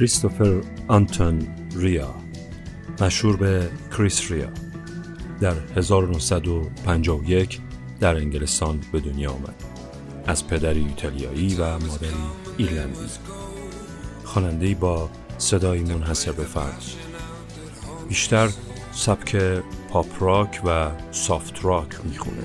[0.00, 2.14] کریستوفر آنتون ریا
[3.00, 4.48] مشهور به کریس ریا.
[5.40, 7.60] در 1951
[8.00, 9.54] در انگلستان به دنیا آمد.
[10.26, 12.12] از پدری ایتالیایی و مادری
[12.56, 12.98] ایرلندی.
[14.24, 16.82] خواننده با صدای منحصر به فرد
[18.08, 18.48] بیشتر
[18.92, 19.36] سبک
[19.90, 22.44] پاپ راک و سافت راک می‌خونه.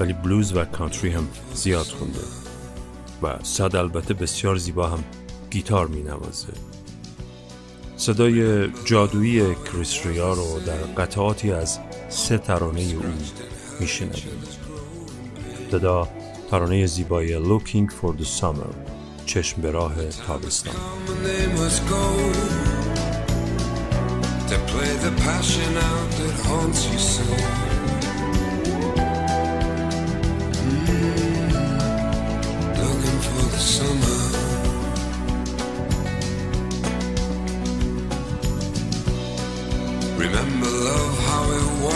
[0.00, 2.20] ولی بلوز و کانتری هم زیاد خونده.
[3.22, 5.04] و صد البته بسیار زیبا هم
[5.54, 6.52] گیتار می نوازه
[7.96, 13.02] صدای جادویی کریس ریا رو در قطعاتی از سه ترانه او
[13.80, 14.42] میشنویم.
[15.62, 16.08] ابتدا
[16.50, 18.74] ترانه زیبای Looking for the Summer
[19.26, 19.94] چشم به راه
[20.26, 20.74] تابستان.
[24.50, 27.73] To play the passion out that haunts you so.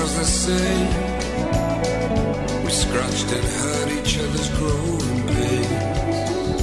[0.07, 0.89] was the same.
[2.63, 6.61] We scratched and hurt each other's growing pains.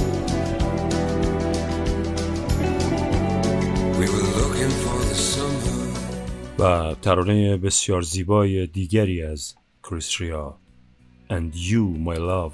[3.99, 5.81] We were looking for the summer.
[6.59, 10.57] و ترانه بسیار زیبای دیگری از کریس ریا
[11.29, 12.53] And You My Love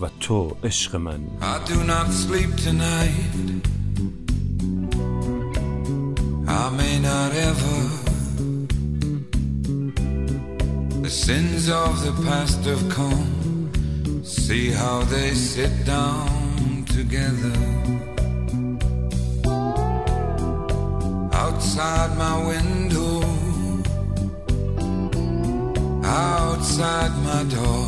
[0.00, 3.66] و تو عشق من I do not sleep tonight.
[6.48, 8.09] I may not ever.
[11.11, 14.21] sins of the past have come.
[14.23, 17.57] See how they sit down together.
[21.33, 23.21] Outside my window.
[26.03, 27.87] Outside my door.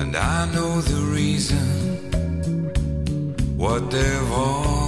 [0.00, 1.66] And I know the reason
[3.58, 4.79] what they've all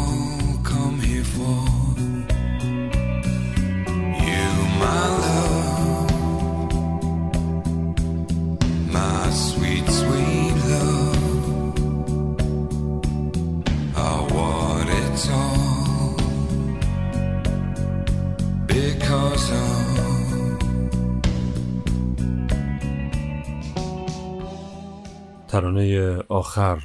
[25.49, 26.83] ترانه آخر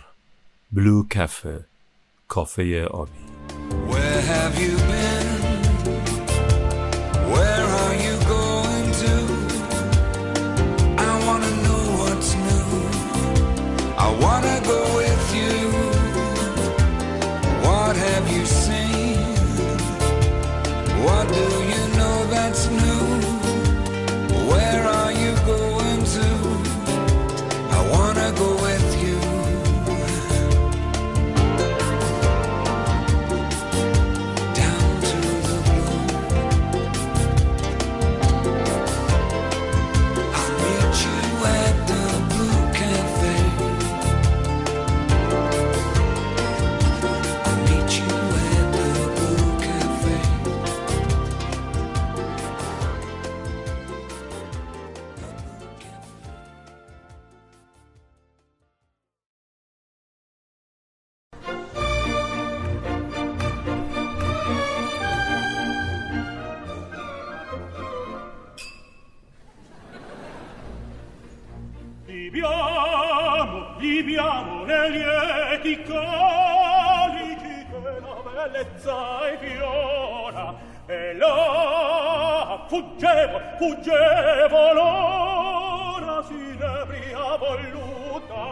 [0.71, 1.65] بلو کفه
[2.27, 3.11] کافه آبی.
[3.89, 4.76] Where have you
[74.89, 78.95] lieti calici che la bellezza
[79.31, 80.55] infiora
[80.85, 88.45] e là fuggevo, fuggevo l'ora sinebria voluta.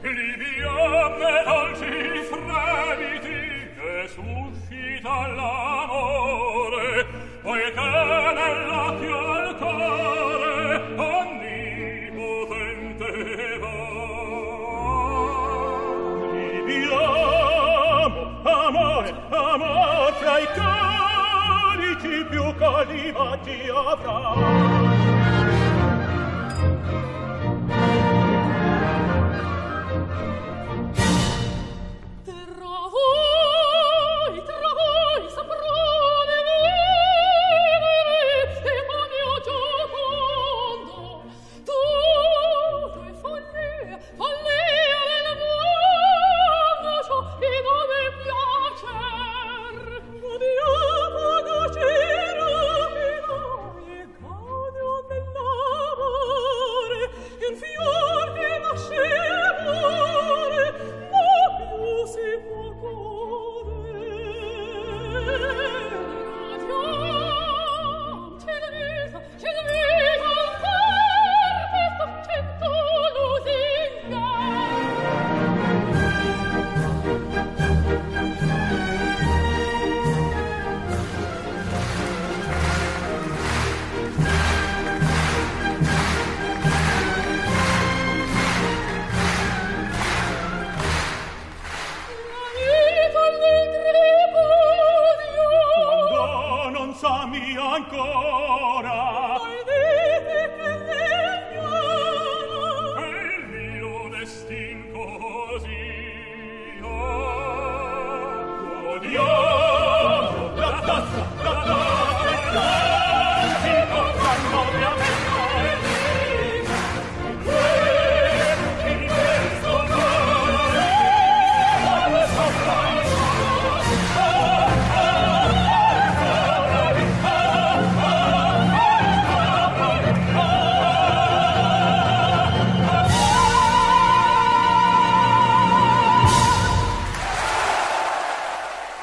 [0.00, 7.06] Liviame dolci fremiti che suscita l'amore
[7.42, 9.51] poiché nell'occhio
[23.12, 24.71] prima ti avrà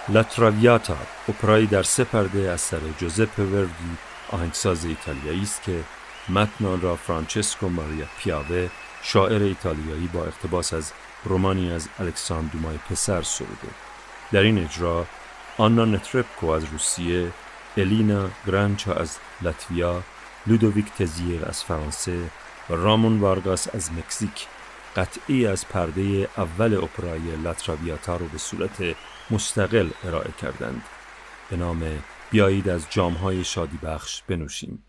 [0.09, 0.97] لاتراویاتا
[1.29, 3.97] اپرایی در سه پرده اثر جوزپه وردی
[4.31, 5.83] آهنگساز ایتالیایی است که
[6.29, 8.69] متن آن را فرانچسکو ماریا پیاوه
[9.01, 10.91] شاعر ایتالیایی با اقتباس از
[11.23, 13.67] رومانی از الکساندر دومای پسر سروده.
[14.31, 15.06] در این اجرا
[15.57, 17.31] آنا نتربکو از روسیه
[17.77, 20.03] الینا گارانچا از لاتویا
[20.47, 22.19] لودوویک تزیه از فرانسه
[22.69, 24.47] و رامون وارگاس از مکزیک
[24.95, 28.95] قطعی از پرده اول اپرای لاتراویاتا رو به صورت
[29.31, 30.81] مستقل ارائه کردند.
[31.49, 31.83] به نام
[32.31, 34.83] بیایید از جامهای شادی بخش بنوشیم.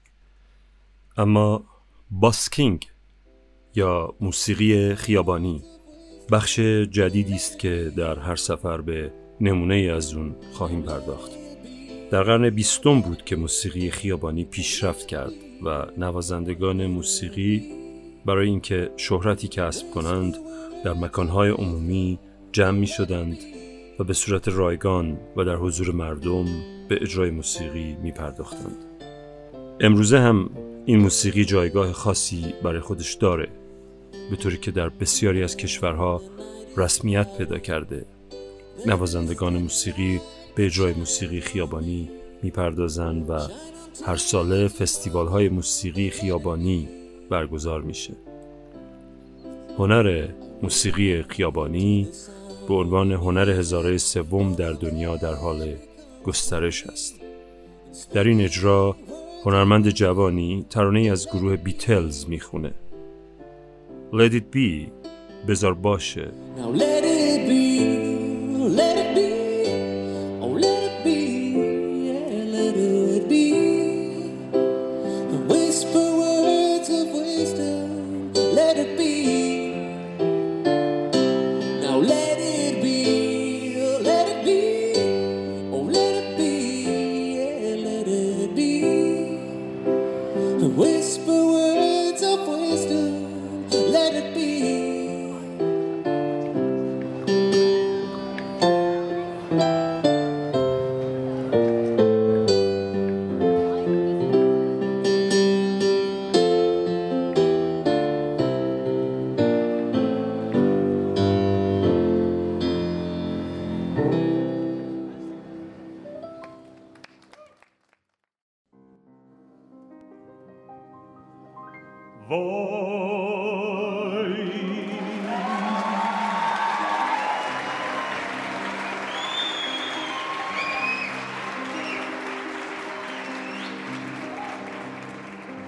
[1.16, 1.64] اما
[2.10, 2.88] باسکینگ
[3.74, 5.62] یا موسیقی خیابانی
[6.32, 11.30] بخش جدیدی است که در هر سفر به نمونه از اون خواهیم پرداخت.
[12.10, 15.32] در قرن بیستم بود که موسیقی خیابانی پیشرفت کرد
[15.64, 17.62] و نوازندگان موسیقی
[18.26, 20.36] برای اینکه شهرتی کسب کنند
[20.84, 22.18] در مکانهای عمومی
[22.52, 23.38] جمع می شدند
[24.00, 26.44] و به صورت رایگان و در حضور مردم
[26.88, 28.76] به اجرای موسیقی می پرداختند.
[29.80, 30.50] امروزه هم
[30.84, 33.48] این موسیقی جایگاه خاصی برای خودش داره
[34.30, 36.22] به طوری که در بسیاری از کشورها
[36.76, 38.04] رسمیت پیدا کرده
[38.86, 40.20] نوازندگان موسیقی
[40.54, 42.10] به اجرای موسیقی خیابانی
[42.42, 43.38] می‌پردازند و
[44.06, 46.88] هر ساله فستیوال های موسیقی خیابانی
[47.30, 48.12] برگزار میشه
[49.78, 50.28] هنر
[50.62, 52.08] موسیقی خیابانی
[52.68, 55.74] به عنوان هنر هزاره سوم در دنیا در حال
[56.24, 57.14] گسترش است.
[58.12, 58.96] در این اجرا
[59.44, 62.72] هنرمند جوانی ترانه از گروه بیتلز می‌خونه.
[64.12, 64.90] Let it be.
[65.48, 66.28] بذار باشه.
[66.56, 67.64] Now let it be,
[68.78, 69.49] let it be,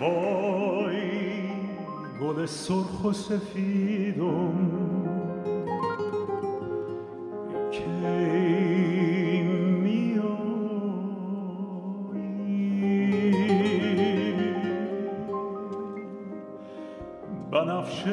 [0.03, 0.97] Voy,
[2.19, 4.82] gole sur Josefidum,
[17.53, 18.09] Banafşı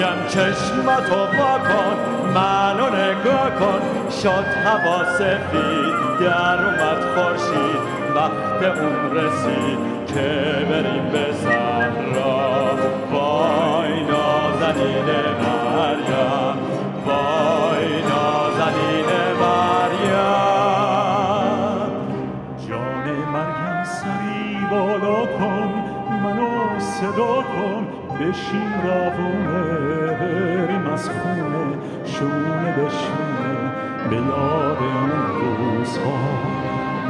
[0.00, 1.96] مریم چشمتو واکن
[2.34, 3.80] منو نگاه کن.
[4.22, 7.82] شد هوا سفید در اومد خورشید
[8.14, 10.28] وقت اون رسید که
[10.70, 12.76] بریم به صحرا.
[13.12, 15.08] وای نازنین
[15.40, 16.56] مریم
[17.06, 20.30] وای نازنین مریم.
[22.68, 25.70] جان مریم سری بالا کن
[26.22, 27.86] منو صدا کن
[28.20, 29.89] بشین روونه
[31.00, 33.54] از خونه شونه به شونه
[34.10, 35.10] به یاد اون
[35.58, 36.18] روزها.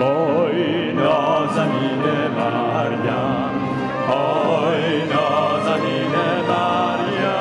[0.01, 2.03] وای نازنین
[2.39, 3.51] مریم
[4.09, 6.15] وای نازنین
[6.49, 7.41] مریم.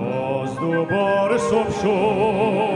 [0.00, 2.73] باز دوباره صبح شد.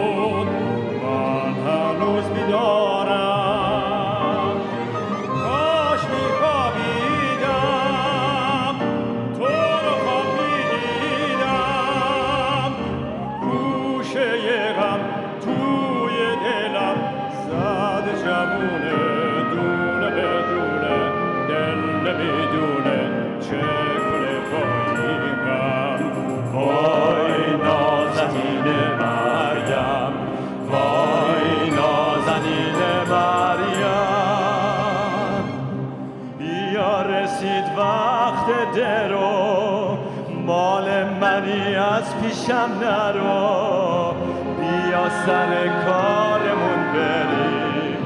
[41.98, 44.14] از پیشم نرو.
[44.60, 47.98] بیا سر کارمون بریم.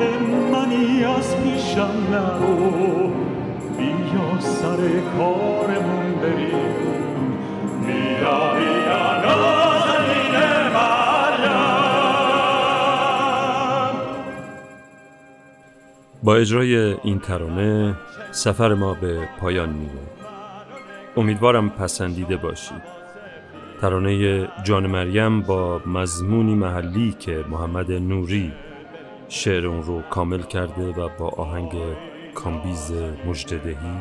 [0.52, 3.10] منی از پیشم نرو.
[3.78, 4.78] بیا سر
[5.18, 6.94] کارمون بریم.
[7.86, 9.83] بیا بیا
[16.24, 17.96] با اجرای این ترانه
[18.32, 20.02] سفر ما به پایان میره
[21.18, 22.82] امیدوارم پسندیده باشید.
[23.82, 28.52] ترانه جان مریم با مضمونی محلی که محمد نوری
[29.30, 31.72] شعر اون رو کامل کرده و با آهنگ
[32.36, 32.94] کامبیز
[33.26, 33.96] مجددهی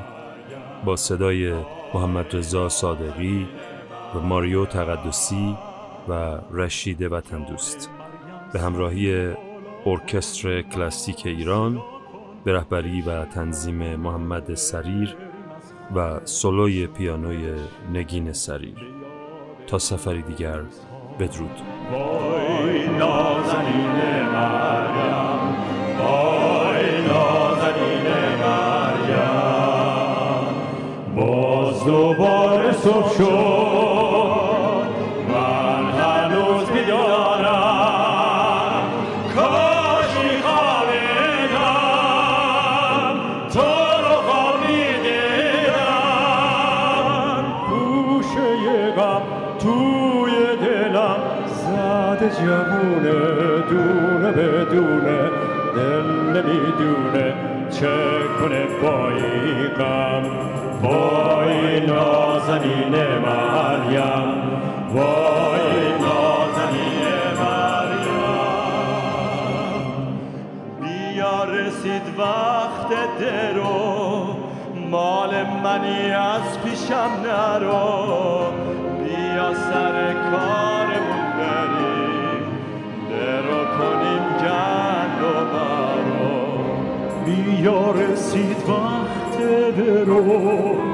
[0.85, 1.52] با صدای
[1.95, 3.49] محمد رضا صادقی
[4.14, 5.57] و ماریو تقدسی
[6.09, 7.91] و رشید وطن دوست
[8.52, 9.33] به همراهی
[9.87, 11.83] ارکستر کلاسیک ایران
[12.45, 15.17] به رهبری و تنظیم محمد سریر
[15.95, 17.55] و سولوی پیانوی
[17.93, 18.77] نگین سریر.
[19.67, 20.61] تا سفری دیگر
[21.19, 21.61] بدرود.
[21.93, 23.91] وای نازنین
[24.33, 25.57] مریم
[25.99, 28.03] وای نازنین
[31.17, 33.62] باز دوباره صبح شد.
[52.43, 53.19] جوونه
[53.71, 55.21] دونه به دونه
[55.75, 57.35] دل نمی‌دونه
[57.71, 57.97] چه
[58.41, 60.25] کنه با این غم.
[60.83, 62.95] وای نازنین
[63.25, 64.29] مریم
[64.95, 67.03] وای نازنین
[67.41, 68.23] مریم.
[70.81, 74.27] بیا رسید وقت درو
[74.91, 75.31] مال
[75.65, 78.42] منی از پیشم نرو.
[87.62, 90.92] Jahre sieht wachte der Rot.